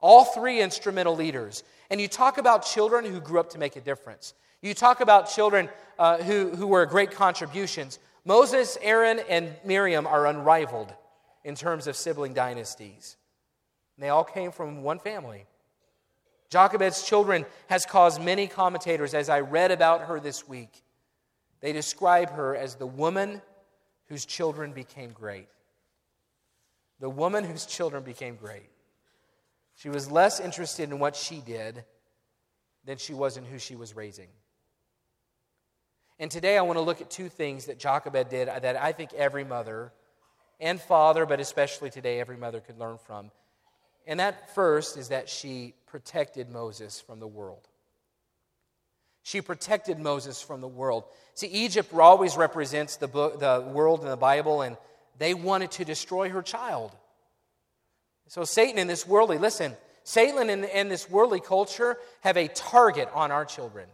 [0.00, 1.62] All three instrumental leaders.
[1.90, 4.32] And you talk about children who grew up to make a difference.
[4.62, 7.98] You talk about children uh, who, who were great contributions.
[8.24, 10.92] Moses, Aaron, and Miriam are unrivaled
[11.44, 13.16] in terms of sibling dynasties.
[13.96, 15.44] And they all came from one family.
[16.50, 20.82] Jochebed's children has caused many commentators, as I read about her this week,
[21.60, 23.42] they describe her as the woman
[24.08, 25.48] whose children became great.
[27.00, 28.70] The woman whose children became great.
[29.74, 31.84] She was less interested in what she did
[32.84, 34.28] than she was in who she was raising.
[36.18, 39.12] And today I want to look at two things that Jochebed did that I think
[39.12, 39.92] every mother
[40.60, 43.30] and father, but especially today, every mother could learn from.
[44.06, 47.68] And that first is that she protected Moses from the world.
[49.28, 51.04] She protected Moses from the world.
[51.34, 54.78] See, Egypt always represents the, book, the world in the Bible, and
[55.18, 56.92] they wanted to destroy her child.
[58.28, 63.10] So, Satan in this worldly, listen, Satan in, in this worldly culture have a target
[63.12, 63.86] on our children.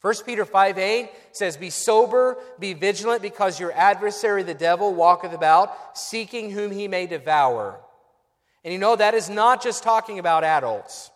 [0.00, 5.32] 1 Peter 5 8 says, Be sober, be vigilant, because your adversary, the devil, walketh
[5.32, 7.78] about, seeking whom he may devour.
[8.64, 11.12] And you know, that is not just talking about adults.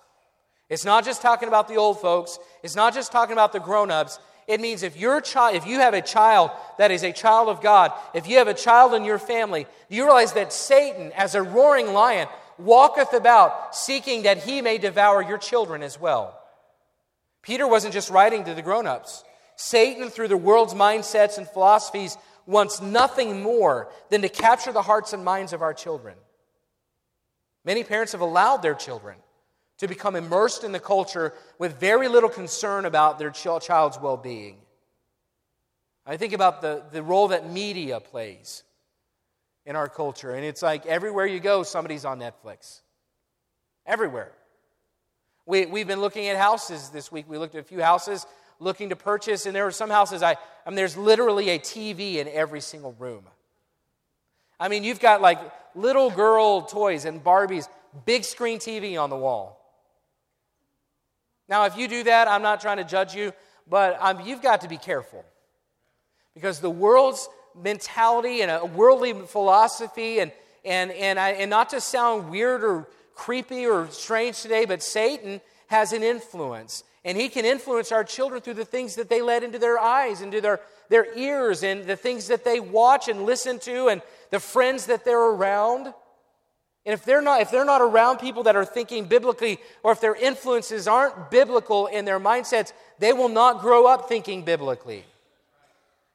[0.71, 2.39] It's not just talking about the old folks.
[2.63, 4.21] It's not just talking about the grown ups.
[4.47, 7.61] It means if your child, if you have a child that is a child of
[7.61, 11.43] God, if you have a child in your family, you realize that Satan, as a
[11.43, 16.39] roaring lion, walketh about seeking that he may devour your children as well.
[17.43, 19.25] Peter wasn't just writing to the grown ups.
[19.57, 25.13] Satan, through the world's mindsets and philosophies, wants nothing more than to capture the hearts
[25.13, 26.17] and minds of our children.
[27.65, 29.17] Many parents have allowed their children
[29.81, 34.59] to become immersed in the culture with very little concern about their child's well being.
[36.07, 38.63] I think about the, the role that media plays
[39.65, 42.81] in our culture, and it's like everywhere you go, somebody's on Netflix.
[43.87, 44.33] Everywhere.
[45.47, 47.25] We, we've been looking at houses this week.
[47.29, 48.27] We looked at a few houses
[48.59, 52.17] looking to purchase, and there were some houses, I, I mean, there's literally a TV
[52.17, 53.25] in every single room.
[54.59, 55.39] I mean, you've got like
[55.75, 57.67] little girl toys and Barbies,
[58.05, 59.60] big screen TV on the wall.
[61.51, 63.33] Now, if you do that, I'm not trying to judge you,
[63.69, 65.25] but um, you've got to be careful.
[66.33, 67.29] Because the world's
[67.61, 70.31] mentality and a worldly philosophy, and,
[70.65, 75.41] and, and, I, and not to sound weird or creepy or strange today, but Satan
[75.67, 76.85] has an influence.
[77.05, 80.21] And he can influence our children through the things that they let into their eyes,
[80.21, 84.39] into their, their ears, and the things that they watch and listen to, and the
[84.39, 85.93] friends that they're around.
[86.87, 90.01] And if they're not, if they're not around people that are thinking biblically, or if
[90.01, 95.05] their influences aren't biblical in their mindsets, they will not grow up thinking biblically.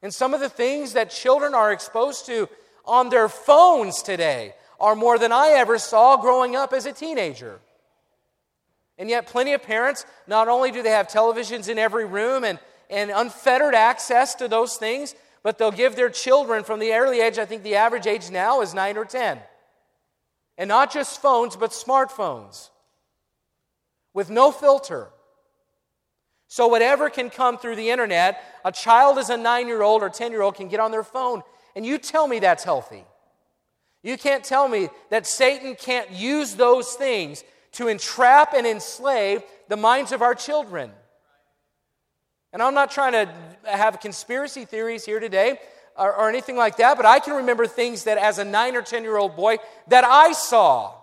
[0.01, 2.49] And some of the things that children are exposed to
[2.83, 7.59] on their phones today are more than I ever saw growing up as a teenager.
[8.97, 12.59] And yet, plenty of parents, not only do they have televisions in every room and,
[12.89, 17.37] and unfettered access to those things, but they'll give their children from the early age,
[17.37, 19.39] I think the average age now is nine or 10.
[20.57, 22.69] And not just phones, but smartphones
[24.13, 25.09] with no filter.
[26.47, 30.09] So, whatever can come through the internet, a child as a nine year old or
[30.09, 31.43] 10 year old can get on their phone.
[31.75, 33.03] And you tell me that's healthy.
[34.03, 39.75] You can't tell me that Satan can't use those things to entrap and enslave the
[39.75, 40.91] minds of our children.
[42.53, 43.29] And I'm not trying to
[43.69, 45.59] have conspiracy theories here today
[45.97, 48.81] or, or anything like that, but I can remember things that as a nine or
[48.81, 50.93] 10 year old boy that I saw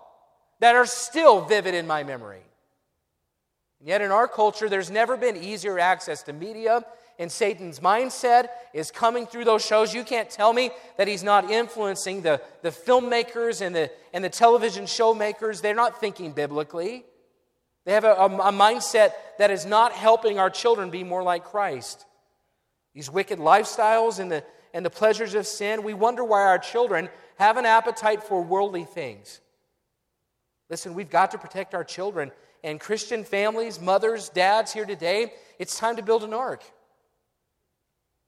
[0.60, 2.42] that are still vivid in my memory.
[3.80, 6.84] And yet, in our culture, there's never been easier access to media,
[7.18, 9.92] and Satan's mindset is coming through those shows.
[9.92, 14.28] You can't tell me that he's not influencing the, the filmmakers and the, and the
[14.28, 15.60] television showmakers.
[15.60, 17.04] They're not thinking biblically.
[17.84, 21.44] They have a, a, a mindset that is not helping our children be more like
[21.44, 22.06] Christ.
[22.94, 27.08] These wicked lifestyles and the, and the pleasures of sin, we wonder why our children
[27.38, 29.40] have an appetite for worldly things.
[30.70, 32.30] Listen, we've got to protect our children.
[32.64, 36.62] And Christian families, mothers, dads here today, it's time to build an ark.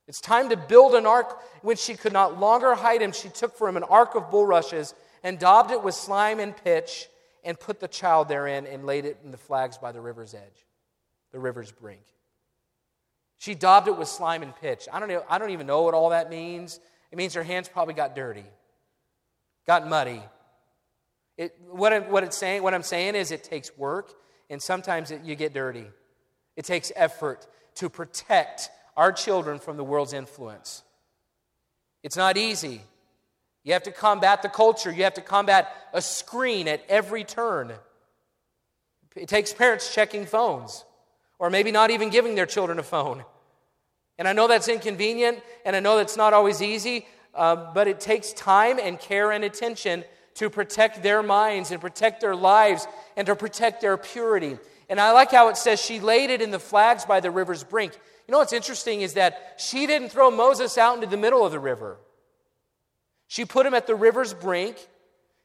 [0.06, 1.40] It's time to build an ark.
[1.62, 4.94] When she could not longer hide him, she took for him an ark of bulrushes
[5.22, 7.08] and daubed it with slime and pitch
[7.44, 10.66] and put the child therein and laid it in the flags by the river's edge,
[11.32, 12.02] the river's brink.
[13.38, 14.88] She daubed it with slime and pitch.
[14.92, 16.80] I don't, know, I don't even know what all that means.
[17.10, 18.44] It means her hands probably got dirty,
[19.66, 20.22] got muddy.
[21.36, 24.14] It, what, I, what, it's saying, what I'm saying is it takes work,
[24.48, 25.86] and sometimes it, you get dirty.
[26.56, 30.82] It takes effort to protect our children from the world's influence.
[32.02, 32.82] It's not easy.
[33.64, 37.72] You have to combat the culture, you have to combat a screen at every turn.
[39.16, 40.84] It takes parents checking phones,
[41.38, 43.24] or maybe not even giving their children a phone.
[44.18, 48.00] And I know that's inconvenient, and I know that's not always easy, uh, but it
[48.00, 53.26] takes time and care and attention to protect their minds and protect their lives and
[53.26, 54.58] to protect their purity.
[54.88, 57.64] And I like how it says she laid it in the flags by the river's
[57.64, 57.94] brink.
[58.26, 61.52] You know what's interesting is that she didn't throw Moses out into the middle of
[61.52, 61.98] the river.
[63.26, 64.76] She put him at the river's brink.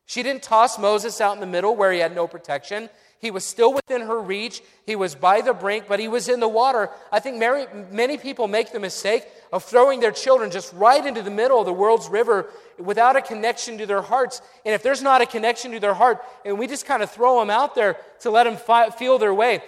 [0.06, 2.90] She didn't toss Moses out in the middle where he had no protection.
[3.20, 4.62] He was still within her reach.
[4.86, 6.90] He was by the brink, but he was in the water.
[7.12, 11.22] I think many, many people make the mistake of throwing their children just right into
[11.22, 14.42] the middle of the world's river without a connection to their hearts.
[14.66, 17.40] And if there's not a connection to their heart, and we just kind of throw
[17.40, 19.62] them out there to let them fi- feel their way,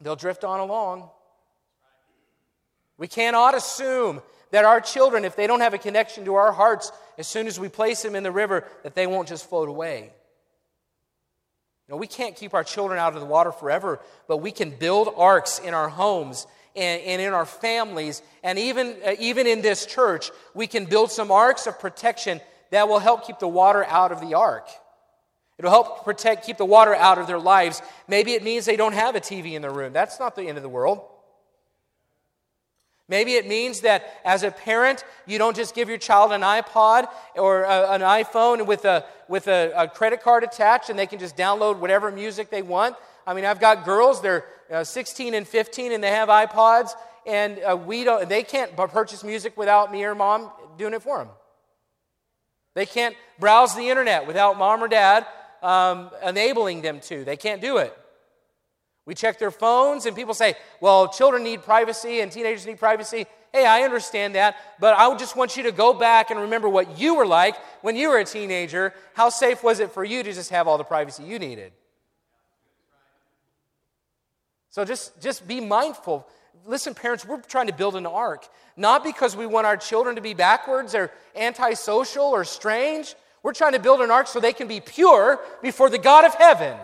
[0.00, 1.10] they'll drift on along.
[2.96, 6.92] We cannot assume that our children, if they don't have a connection to our hearts,
[7.18, 10.12] as soon as we place them in the river, that they won't just float away.
[11.88, 14.70] You know, we can't keep our children out of the water forever, but we can
[14.70, 16.46] build arks in our homes
[16.76, 21.10] and, and in our families, and even, uh, even in this church, we can build
[21.10, 24.68] some arks of protection that will help keep the water out of the ark.
[25.58, 27.80] It'll help protect, keep the water out of their lives.
[28.06, 29.92] Maybe it means they don't have a TV in their room.
[29.92, 31.00] That's not the end of the world.
[33.08, 37.08] Maybe it means that as a parent, you don't just give your child an iPod
[37.36, 41.18] or a, an iPhone with, a, with a, a, credit card attached and they can
[41.18, 42.96] just download whatever music they want.
[43.26, 46.90] I mean, I've got girls, they're uh, 16 and 15 and they have iPods,
[47.26, 51.18] and uh, we don't, they can't purchase music without me or mom doing it for
[51.18, 51.28] them.
[52.74, 55.26] They can't browse the internet without mom or dad
[55.62, 57.24] um, enabling them to.
[57.24, 57.96] They can't do it.
[59.08, 63.24] We check their phones, and people say, well, children need privacy and teenagers need privacy.
[63.54, 67.00] Hey, I understand that, but I just want you to go back and remember what
[67.00, 68.92] you were like when you were a teenager.
[69.14, 71.72] How safe was it for you to just have all the privacy you needed?
[74.68, 76.28] So just, just be mindful.
[76.66, 78.46] Listen, parents, we're trying to build an ark,
[78.76, 83.14] not because we want our children to be backwards or antisocial or strange.
[83.42, 86.34] We're trying to build an ark so they can be pure before the God of
[86.34, 86.76] heaven.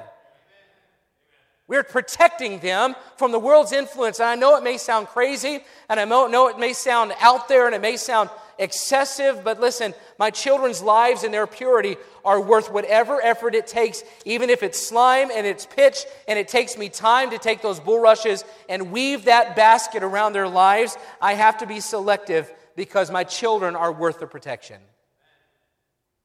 [1.66, 4.20] We're protecting them from the world's influence.
[4.20, 7.66] And I know it may sound crazy, and I know it may sound out there,
[7.66, 12.70] and it may sound excessive, but listen, my children's lives and their purity are worth
[12.70, 16.88] whatever effort it takes, even if it's slime and it's pitch, and it takes me
[16.88, 20.96] time to take those bulrushes and weave that basket around their lives.
[21.20, 24.80] I have to be selective because my children are worth the protection.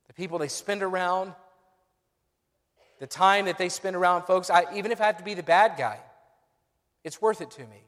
[0.08, 1.34] The people they spend around,
[3.00, 5.44] the time that they spend around folks, I, even if I have to be the
[5.44, 6.00] bad guy,
[7.04, 7.84] it's worth it to me.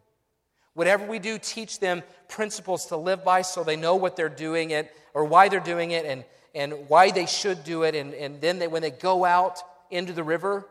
[0.74, 4.72] Whatever we do, teach them principles to live by so they know what they're doing
[4.72, 6.24] it or why they're doing it and,
[6.56, 7.94] and why they should do it.
[7.94, 9.60] And, and then they, when they go out
[9.90, 10.66] into the river,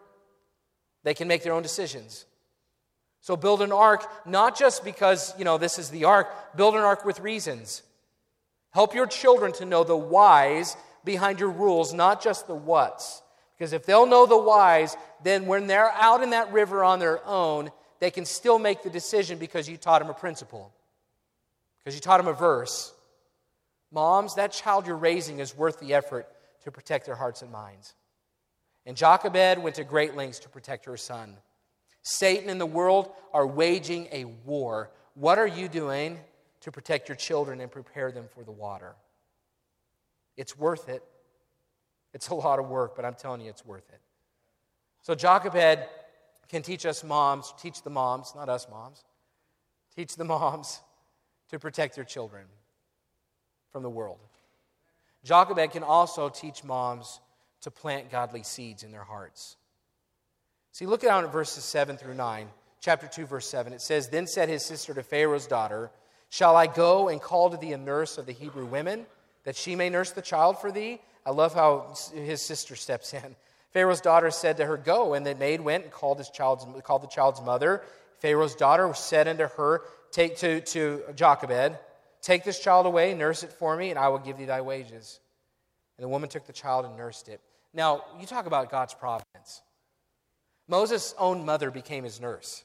[1.04, 2.24] they can make their own decisions.
[3.20, 6.80] So build an ark, not just because, you know, this is the ark, build an
[6.80, 7.82] ark with reasons.
[8.70, 13.20] Help your children to know the whys behind your rules, not just the whats.
[13.60, 17.20] Because if they'll know the whys, then when they're out in that river on their
[17.26, 20.72] own, they can still make the decision because you taught them a principle,
[21.78, 22.90] because you taught them a verse.
[23.92, 26.26] Moms, that child you're raising is worth the effort
[26.64, 27.92] to protect their hearts and minds.
[28.86, 31.36] And Jochebed went to great lengths to protect her son.
[32.00, 34.90] Satan and the world are waging a war.
[35.12, 36.18] What are you doing
[36.62, 38.94] to protect your children and prepare them for the water?
[40.38, 41.04] It's worth it.
[42.12, 44.00] It's a lot of work, but I'm telling you, it's worth it.
[45.02, 45.86] So, Jochebed
[46.48, 49.04] can teach us moms, teach the moms, not us moms,
[49.94, 50.80] teach the moms
[51.50, 52.44] to protect their children
[53.70, 54.18] from the world.
[55.24, 57.20] Jochebed can also teach moms
[57.62, 59.56] to plant godly seeds in their hearts.
[60.72, 62.48] See, look down at verses 7 through 9,
[62.80, 63.72] chapter 2, verse 7.
[63.72, 65.90] It says, Then said his sister to Pharaoh's daughter,
[66.30, 69.06] Shall I go and call to thee a nurse of the Hebrew women,
[69.44, 71.00] that she may nurse the child for thee?
[71.24, 73.36] I love how his sister steps in.
[73.72, 75.14] Pharaoh's daughter said to her, Go.
[75.14, 77.82] And the maid went and called, his child's, called the child's mother.
[78.18, 81.78] Pharaoh's daughter said unto her, Take to, to Jochebed,
[82.22, 85.20] Take this child away, nurse it for me, and I will give thee thy wages.
[85.96, 87.40] And the woman took the child and nursed it.
[87.72, 89.62] Now, you talk about God's providence.
[90.68, 92.64] Moses' own mother became his nurse.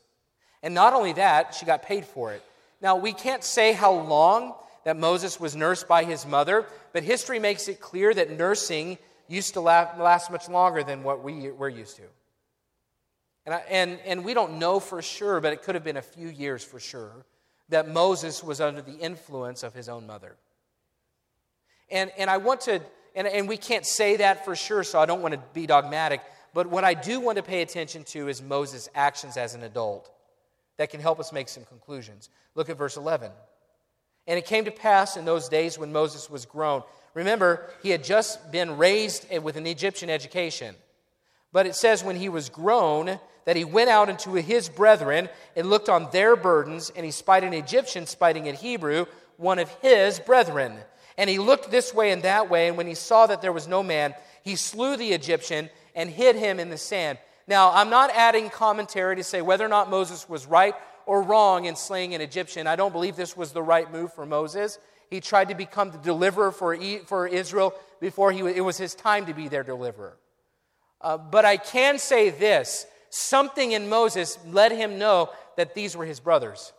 [0.62, 2.44] And not only that, she got paid for it.
[2.82, 7.40] Now, we can't say how long that Moses was nursed by his mother, but history
[7.40, 11.98] makes it clear that nursing used to last much longer than what we, we're used
[11.98, 12.04] to.
[13.46, 16.02] And, I, and, and we don't know for sure, but it could have been a
[16.02, 17.26] few years for sure,
[17.70, 20.38] that Moses was under the influence of his own mother.
[21.92, 22.82] And, and I want to
[23.16, 26.22] and, and we can't say that for sure, so I don't want to be dogmatic.
[26.54, 30.12] But what I do want to pay attention to is Moses' actions as an adult
[30.78, 32.30] that can help us make some conclusions.
[32.54, 33.32] Look at verse 11.
[34.28, 36.84] And it came to pass in those days when Moses was grown.
[37.14, 40.76] Remember, he had just been raised eh, with an Egyptian education.
[41.52, 45.70] But it says when he was grown that he went out unto his brethren and
[45.70, 49.06] looked on their burdens, and he spied an Egyptian spiting a Hebrew,
[49.38, 50.78] one of his brethren.
[51.18, 53.68] And he looked this way and that way, and when he saw that there was
[53.68, 54.14] no man,
[54.44, 57.20] he slew the Egyptian and hid him in the sand.
[57.48, 60.76] Now, I'm not adding commentary to say whether or not Moses was right
[61.06, 62.68] or wrong in slaying an Egyptian.
[62.68, 64.80] I don't believe this was the right move for Moses.
[65.10, 66.76] He tried to become the deliverer for,
[67.06, 70.18] for Israel before he, it was his time to be their deliverer.
[71.02, 76.06] Uh, but I can say this something in Moses let him know that these were
[76.06, 76.74] his brothers.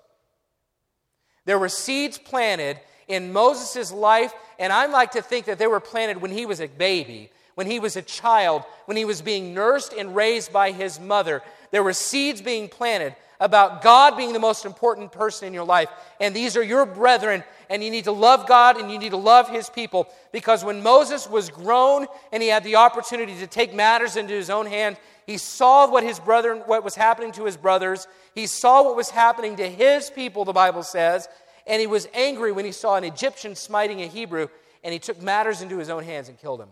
[1.44, 5.80] There were seeds planted in Moses' life, and I like to think that they were
[5.80, 9.54] planted when he was a baby, when he was a child, when he was being
[9.54, 11.42] nursed and raised by his mother.
[11.70, 15.88] There were seeds being planted about God being the most important person in your life.
[16.20, 19.16] And these are your brethren, and you need to love God and you need to
[19.16, 20.08] love his people.
[20.32, 24.50] Because when Moses was grown and he had the opportunity to take matters into his
[24.50, 28.06] own hand, he saw what his brother, what was happening to his brothers.
[28.34, 31.28] He saw what was happening to his people, the Bible says,
[31.66, 34.46] and he was angry when he saw an Egyptian smiting a Hebrew,
[34.84, 36.68] and he took matters into his own hands and killed him.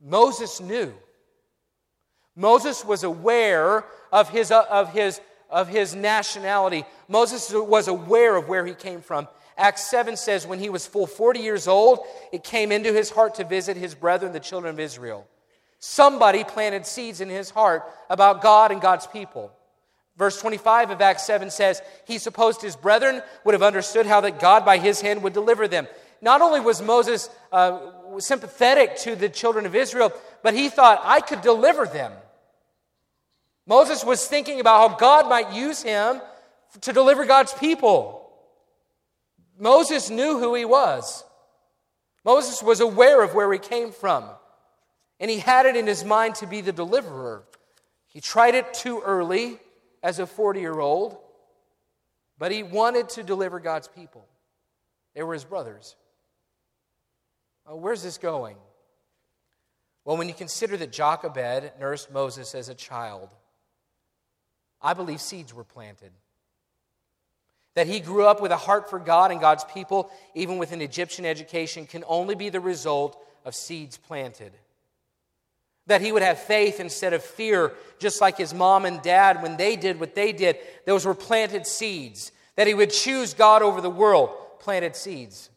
[0.00, 0.92] Moses knew.
[2.38, 5.20] Moses was aware of his, of his,
[5.50, 6.84] of his nationality.
[7.08, 9.26] Moses was aware of where he came from.
[9.56, 11.98] Acts 7 says, when he was full 40 years old,
[12.32, 15.26] it came into his heart to visit his brethren, the children of Israel.
[15.80, 19.50] Somebody planted seeds in his heart about God and God's people.
[20.16, 24.38] Verse 25 of Acts 7 says, He supposed his brethren would have understood how that
[24.38, 25.88] God by his hand would deliver them.
[26.22, 27.80] Not only was Moses uh,
[28.18, 30.12] sympathetic to the children of Israel,
[30.44, 32.12] but he thought, I could deliver them.
[33.68, 36.22] Moses was thinking about how God might use him
[36.80, 38.30] to deliver God's people.
[39.58, 41.22] Moses knew who he was.
[42.24, 44.24] Moses was aware of where he came from,
[45.20, 47.44] and he had it in his mind to be the deliverer.
[48.06, 49.58] He tried it too early
[50.02, 51.18] as a 40 year old,
[52.38, 54.26] but he wanted to deliver God's people.
[55.14, 55.94] They were his brothers.
[57.66, 58.56] Oh, where's this going?
[60.06, 63.34] Well, when you consider that Jochebed nursed Moses as a child,
[64.80, 66.10] I believe seeds were planted.
[67.74, 70.80] That he grew up with a heart for God and God's people, even with an
[70.80, 74.52] Egyptian education, can only be the result of seeds planted.
[75.86, 79.56] That he would have faith instead of fear, just like his mom and dad, when
[79.56, 82.32] they did what they did, those were planted seeds.
[82.56, 85.48] That he would choose God over the world, planted seeds.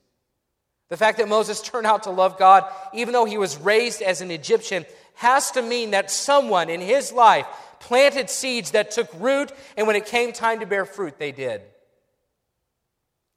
[0.89, 4.21] The fact that Moses turned out to love God, even though he was raised as
[4.21, 7.45] an Egyptian, has to mean that someone in his life
[7.81, 11.61] planted seeds that took root, and when it came time to bear fruit, they did.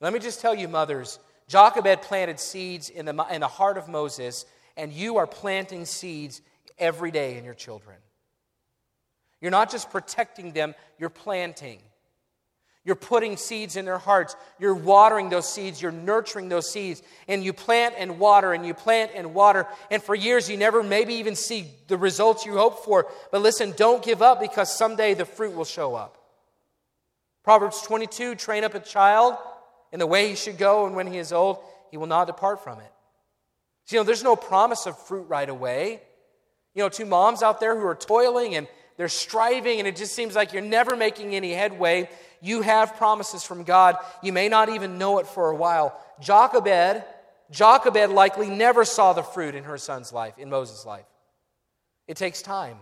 [0.01, 1.18] Let me just tell you, mothers,
[1.49, 6.40] Jochebed planted seeds in the, in the heart of Moses, and you are planting seeds
[6.78, 7.97] every day in your children.
[9.40, 11.80] You're not just protecting them, you're planting.
[12.85, 14.37] You're putting seeds in their hearts.
[14.59, 15.80] You're watering those seeds.
[15.80, 17.03] You're nurturing those seeds.
[17.28, 19.66] And you plant and water and you plant and water.
[19.91, 23.07] And for years, you never maybe even see the results you hope for.
[23.32, 26.18] But listen, don't give up because someday the fruit will show up.
[27.43, 29.37] Proverbs 22 train up a child
[29.93, 31.59] in the way he should go, and when he is old,
[31.91, 32.93] he will not depart from it.
[33.89, 36.01] You know, there's no promise of fruit right away.
[36.74, 38.66] You know, two moms out there who are toiling and
[38.97, 42.09] they're striving, and it just seems like you're never making any headway.
[42.40, 43.97] You have promises from God.
[44.22, 46.01] You may not even know it for a while.
[46.20, 47.03] Jochebed,
[47.51, 51.07] Jochebed likely never saw the fruit in her son's life, in Moses' life.
[52.07, 52.76] It takes time.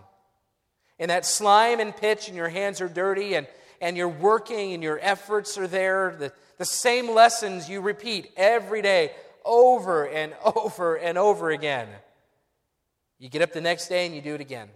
[0.99, 3.47] And that slime and pitch, and your hands are dirty, and,
[3.81, 6.15] and you're working, and your efforts are there.
[6.17, 9.11] The, the same lessons you repeat every day,
[9.43, 11.87] over and over and over again.
[13.17, 14.67] You get up the next day and you do it again.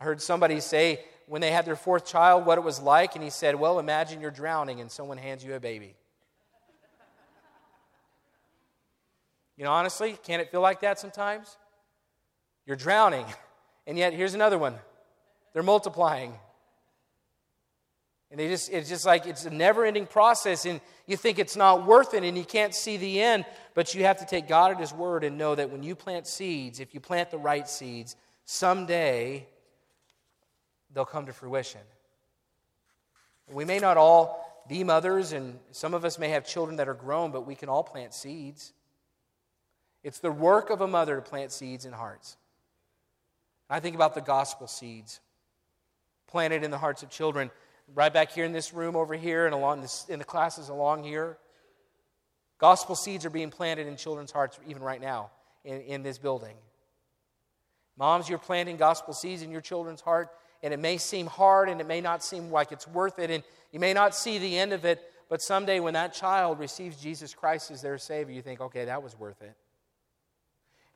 [0.00, 3.22] I heard somebody say, when they had their fourth child what it was like, and
[3.22, 5.94] he said, Well, imagine you're drowning and someone hands you a baby.
[9.56, 11.56] You know, honestly, can it feel like that sometimes?
[12.66, 13.26] You're drowning,
[13.86, 14.74] and yet here's another one.
[15.52, 16.32] They're multiplying.
[18.30, 21.56] And they just, it's just like it's a never ending process, and you think it's
[21.56, 23.44] not worth it, and you can't see the end.
[23.74, 26.26] But you have to take God at His word and know that when you plant
[26.26, 29.46] seeds, if you plant the right seeds, someday
[30.94, 31.80] they'll come to fruition.
[33.50, 36.94] We may not all be mothers, and some of us may have children that are
[36.94, 38.72] grown, but we can all plant seeds.
[40.02, 42.36] It's the work of a mother to plant seeds in hearts.
[43.68, 45.20] I think about the gospel seeds
[46.26, 47.50] planted in the hearts of children,
[47.94, 51.02] right back here in this room over here, and along this, in the classes along
[51.02, 51.36] here.
[52.58, 55.30] Gospel seeds are being planted in children's hearts even right now
[55.64, 56.54] in, in this building.
[57.96, 60.30] Moms, you're planting gospel seeds in your children's heart
[60.62, 63.42] and it may seem hard and it may not seem like it's worth it, and
[63.72, 67.34] you may not see the end of it, but someday when that child receives Jesus
[67.34, 69.54] Christ as their Savior, you think, okay, that was worth it.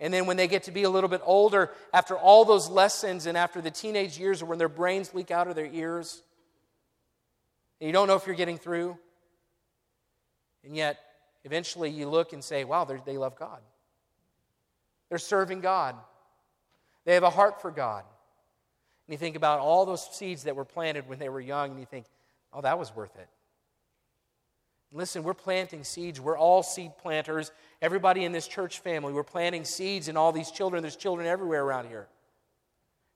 [0.00, 3.26] And then when they get to be a little bit older, after all those lessons
[3.26, 6.22] and after the teenage years or when their brains leak out of their ears,
[7.80, 8.98] and you don't know if you're getting through,
[10.64, 10.98] and yet
[11.44, 13.60] eventually you look and say, wow, they love God.
[15.08, 15.94] They're serving God.
[17.04, 18.04] They have a heart for God.
[19.06, 21.80] And you think about all those seeds that were planted when they were young, and
[21.80, 22.06] you think,
[22.52, 23.28] oh, that was worth it.
[24.92, 26.20] Listen, we're planting seeds.
[26.20, 27.50] We're all seed planters.
[27.82, 30.82] Everybody in this church family, we're planting seeds in all these children.
[30.82, 32.06] There's children everywhere around here.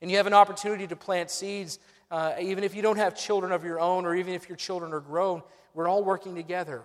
[0.02, 1.78] And you have an opportunity to plant seeds,
[2.10, 4.92] uh, even if you don't have children of your own, or even if your children
[4.92, 5.42] are grown.
[5.72, 6.82] We're all working together.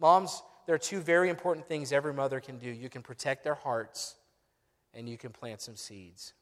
[0.00, 3.54] Moms, there are two very important things every mother can do you can protect their
[3.54, 4.16] hearts,
[4.94, 6.32] and you can plant some seeds.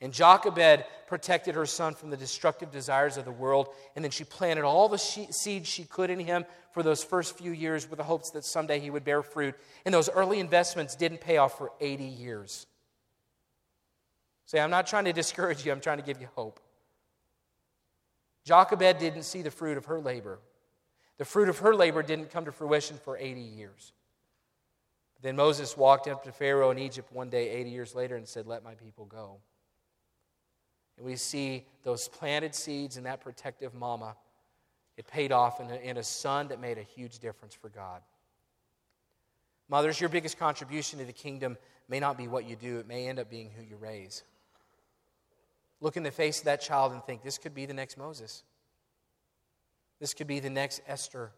[0.00, 4.24] And Jochebed protected her son from the destructive desires of the world, and then she
[4.24, 8.04] planted all the seeds she could in him for those first few years with the
[8.04, 9.54] hopes that someday he would bear fruit.
[9.84, 12.66] And those early investments didn't pay off for 80 years.
[14.46, 16.60] Say, I'm not trying to discourage you, I'm trying to give you hope.
[18.44, 20.38] Jochebed didn't see the fruit of her labor.
[21.18, 23.92] The fruit of her labor didn't come to fruition for 80 years.
[25.22, 28.46] Then Moses walked up to Pharaoh in Egypt one day, 80 years later, and said,
[28.46, 29.36] Let my people go.
[31.00, 34.16] And we see those planted seeds and that protective mama.
[34.98, 38.02] It paid off in a, in a son that made a huge difference for God.
[39.70, 41.56] Mothers, your biggest contribution to the kingdom
[41.88, 44.24] may not be what you do, it may end up being who you raise.
[45.80, 48.42] Look in the face of that child and think, this could be the next Moses.
[50.00, 51.32] This could be the next Esther.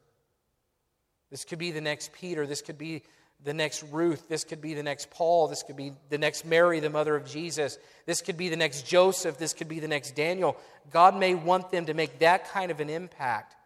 [1.30, 2.48] This could be the next Peter.
[2.48, 3.04] This could be
[3.44, 4.28] the next Ruth.
[4.28, 5.48] This could be the next Paul.
[5.48, 7.78] This could be the next Mary, the mother of Jesus.
[8.06, 9.38] This could be the next Joseph.
[9.38, 10.56] This could be the next Daniel.
[10.90, 13.56] God may want them to make that kind of an impact.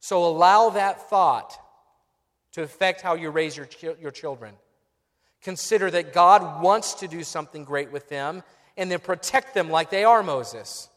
[0.00, 1.56] So allow that thought
[2.52, 3.68] to affect how you raise your,
[4.00, 4.54] your children.
[5.42, 8.42] Consider that God wants to do something great with them
[8.76, 10.88] and then protect them like they are Moses.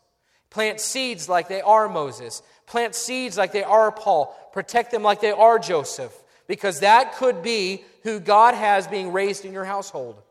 [0.49, 2.41] Plant seeds like they are Moses.
[2.65, 4.35] Plant seeds like they are Paul.
[4.53, 6.13] Protect them like they are Joseph
[6.47, 10.21] because that could be who God has being raised in your household.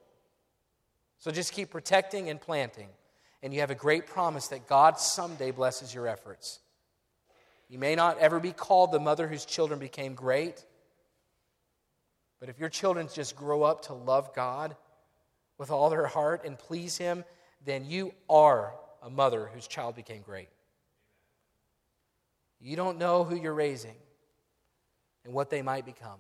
[1.19, 2.89] So just keep protecting and planting,
[3.43, 6.61] and you have a great promise that God someday blesses your efforts.
[7.69, 10.65] You may not ever be called the mother whose children became great.
[12.41, 14.77] But if your children just grow up to love God
[15.57, 17.25] with all their heart and please Him,
[17.65, 20.49] then you are a mother whose child became great.
[22.61, 23.95] You don't know who you're raising
[25.25, 26.19] and what they might become.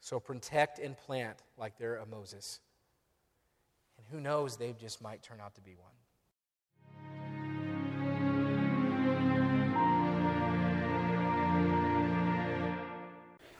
[0.00, 2.60] So protect and plant like they're a Moses.
[3.98, 5.90] And who knows, they just might turn out to be one.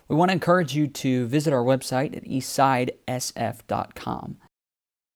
[0.08, 4.36] We want to encourage you to visit our website at eastsidesf.com.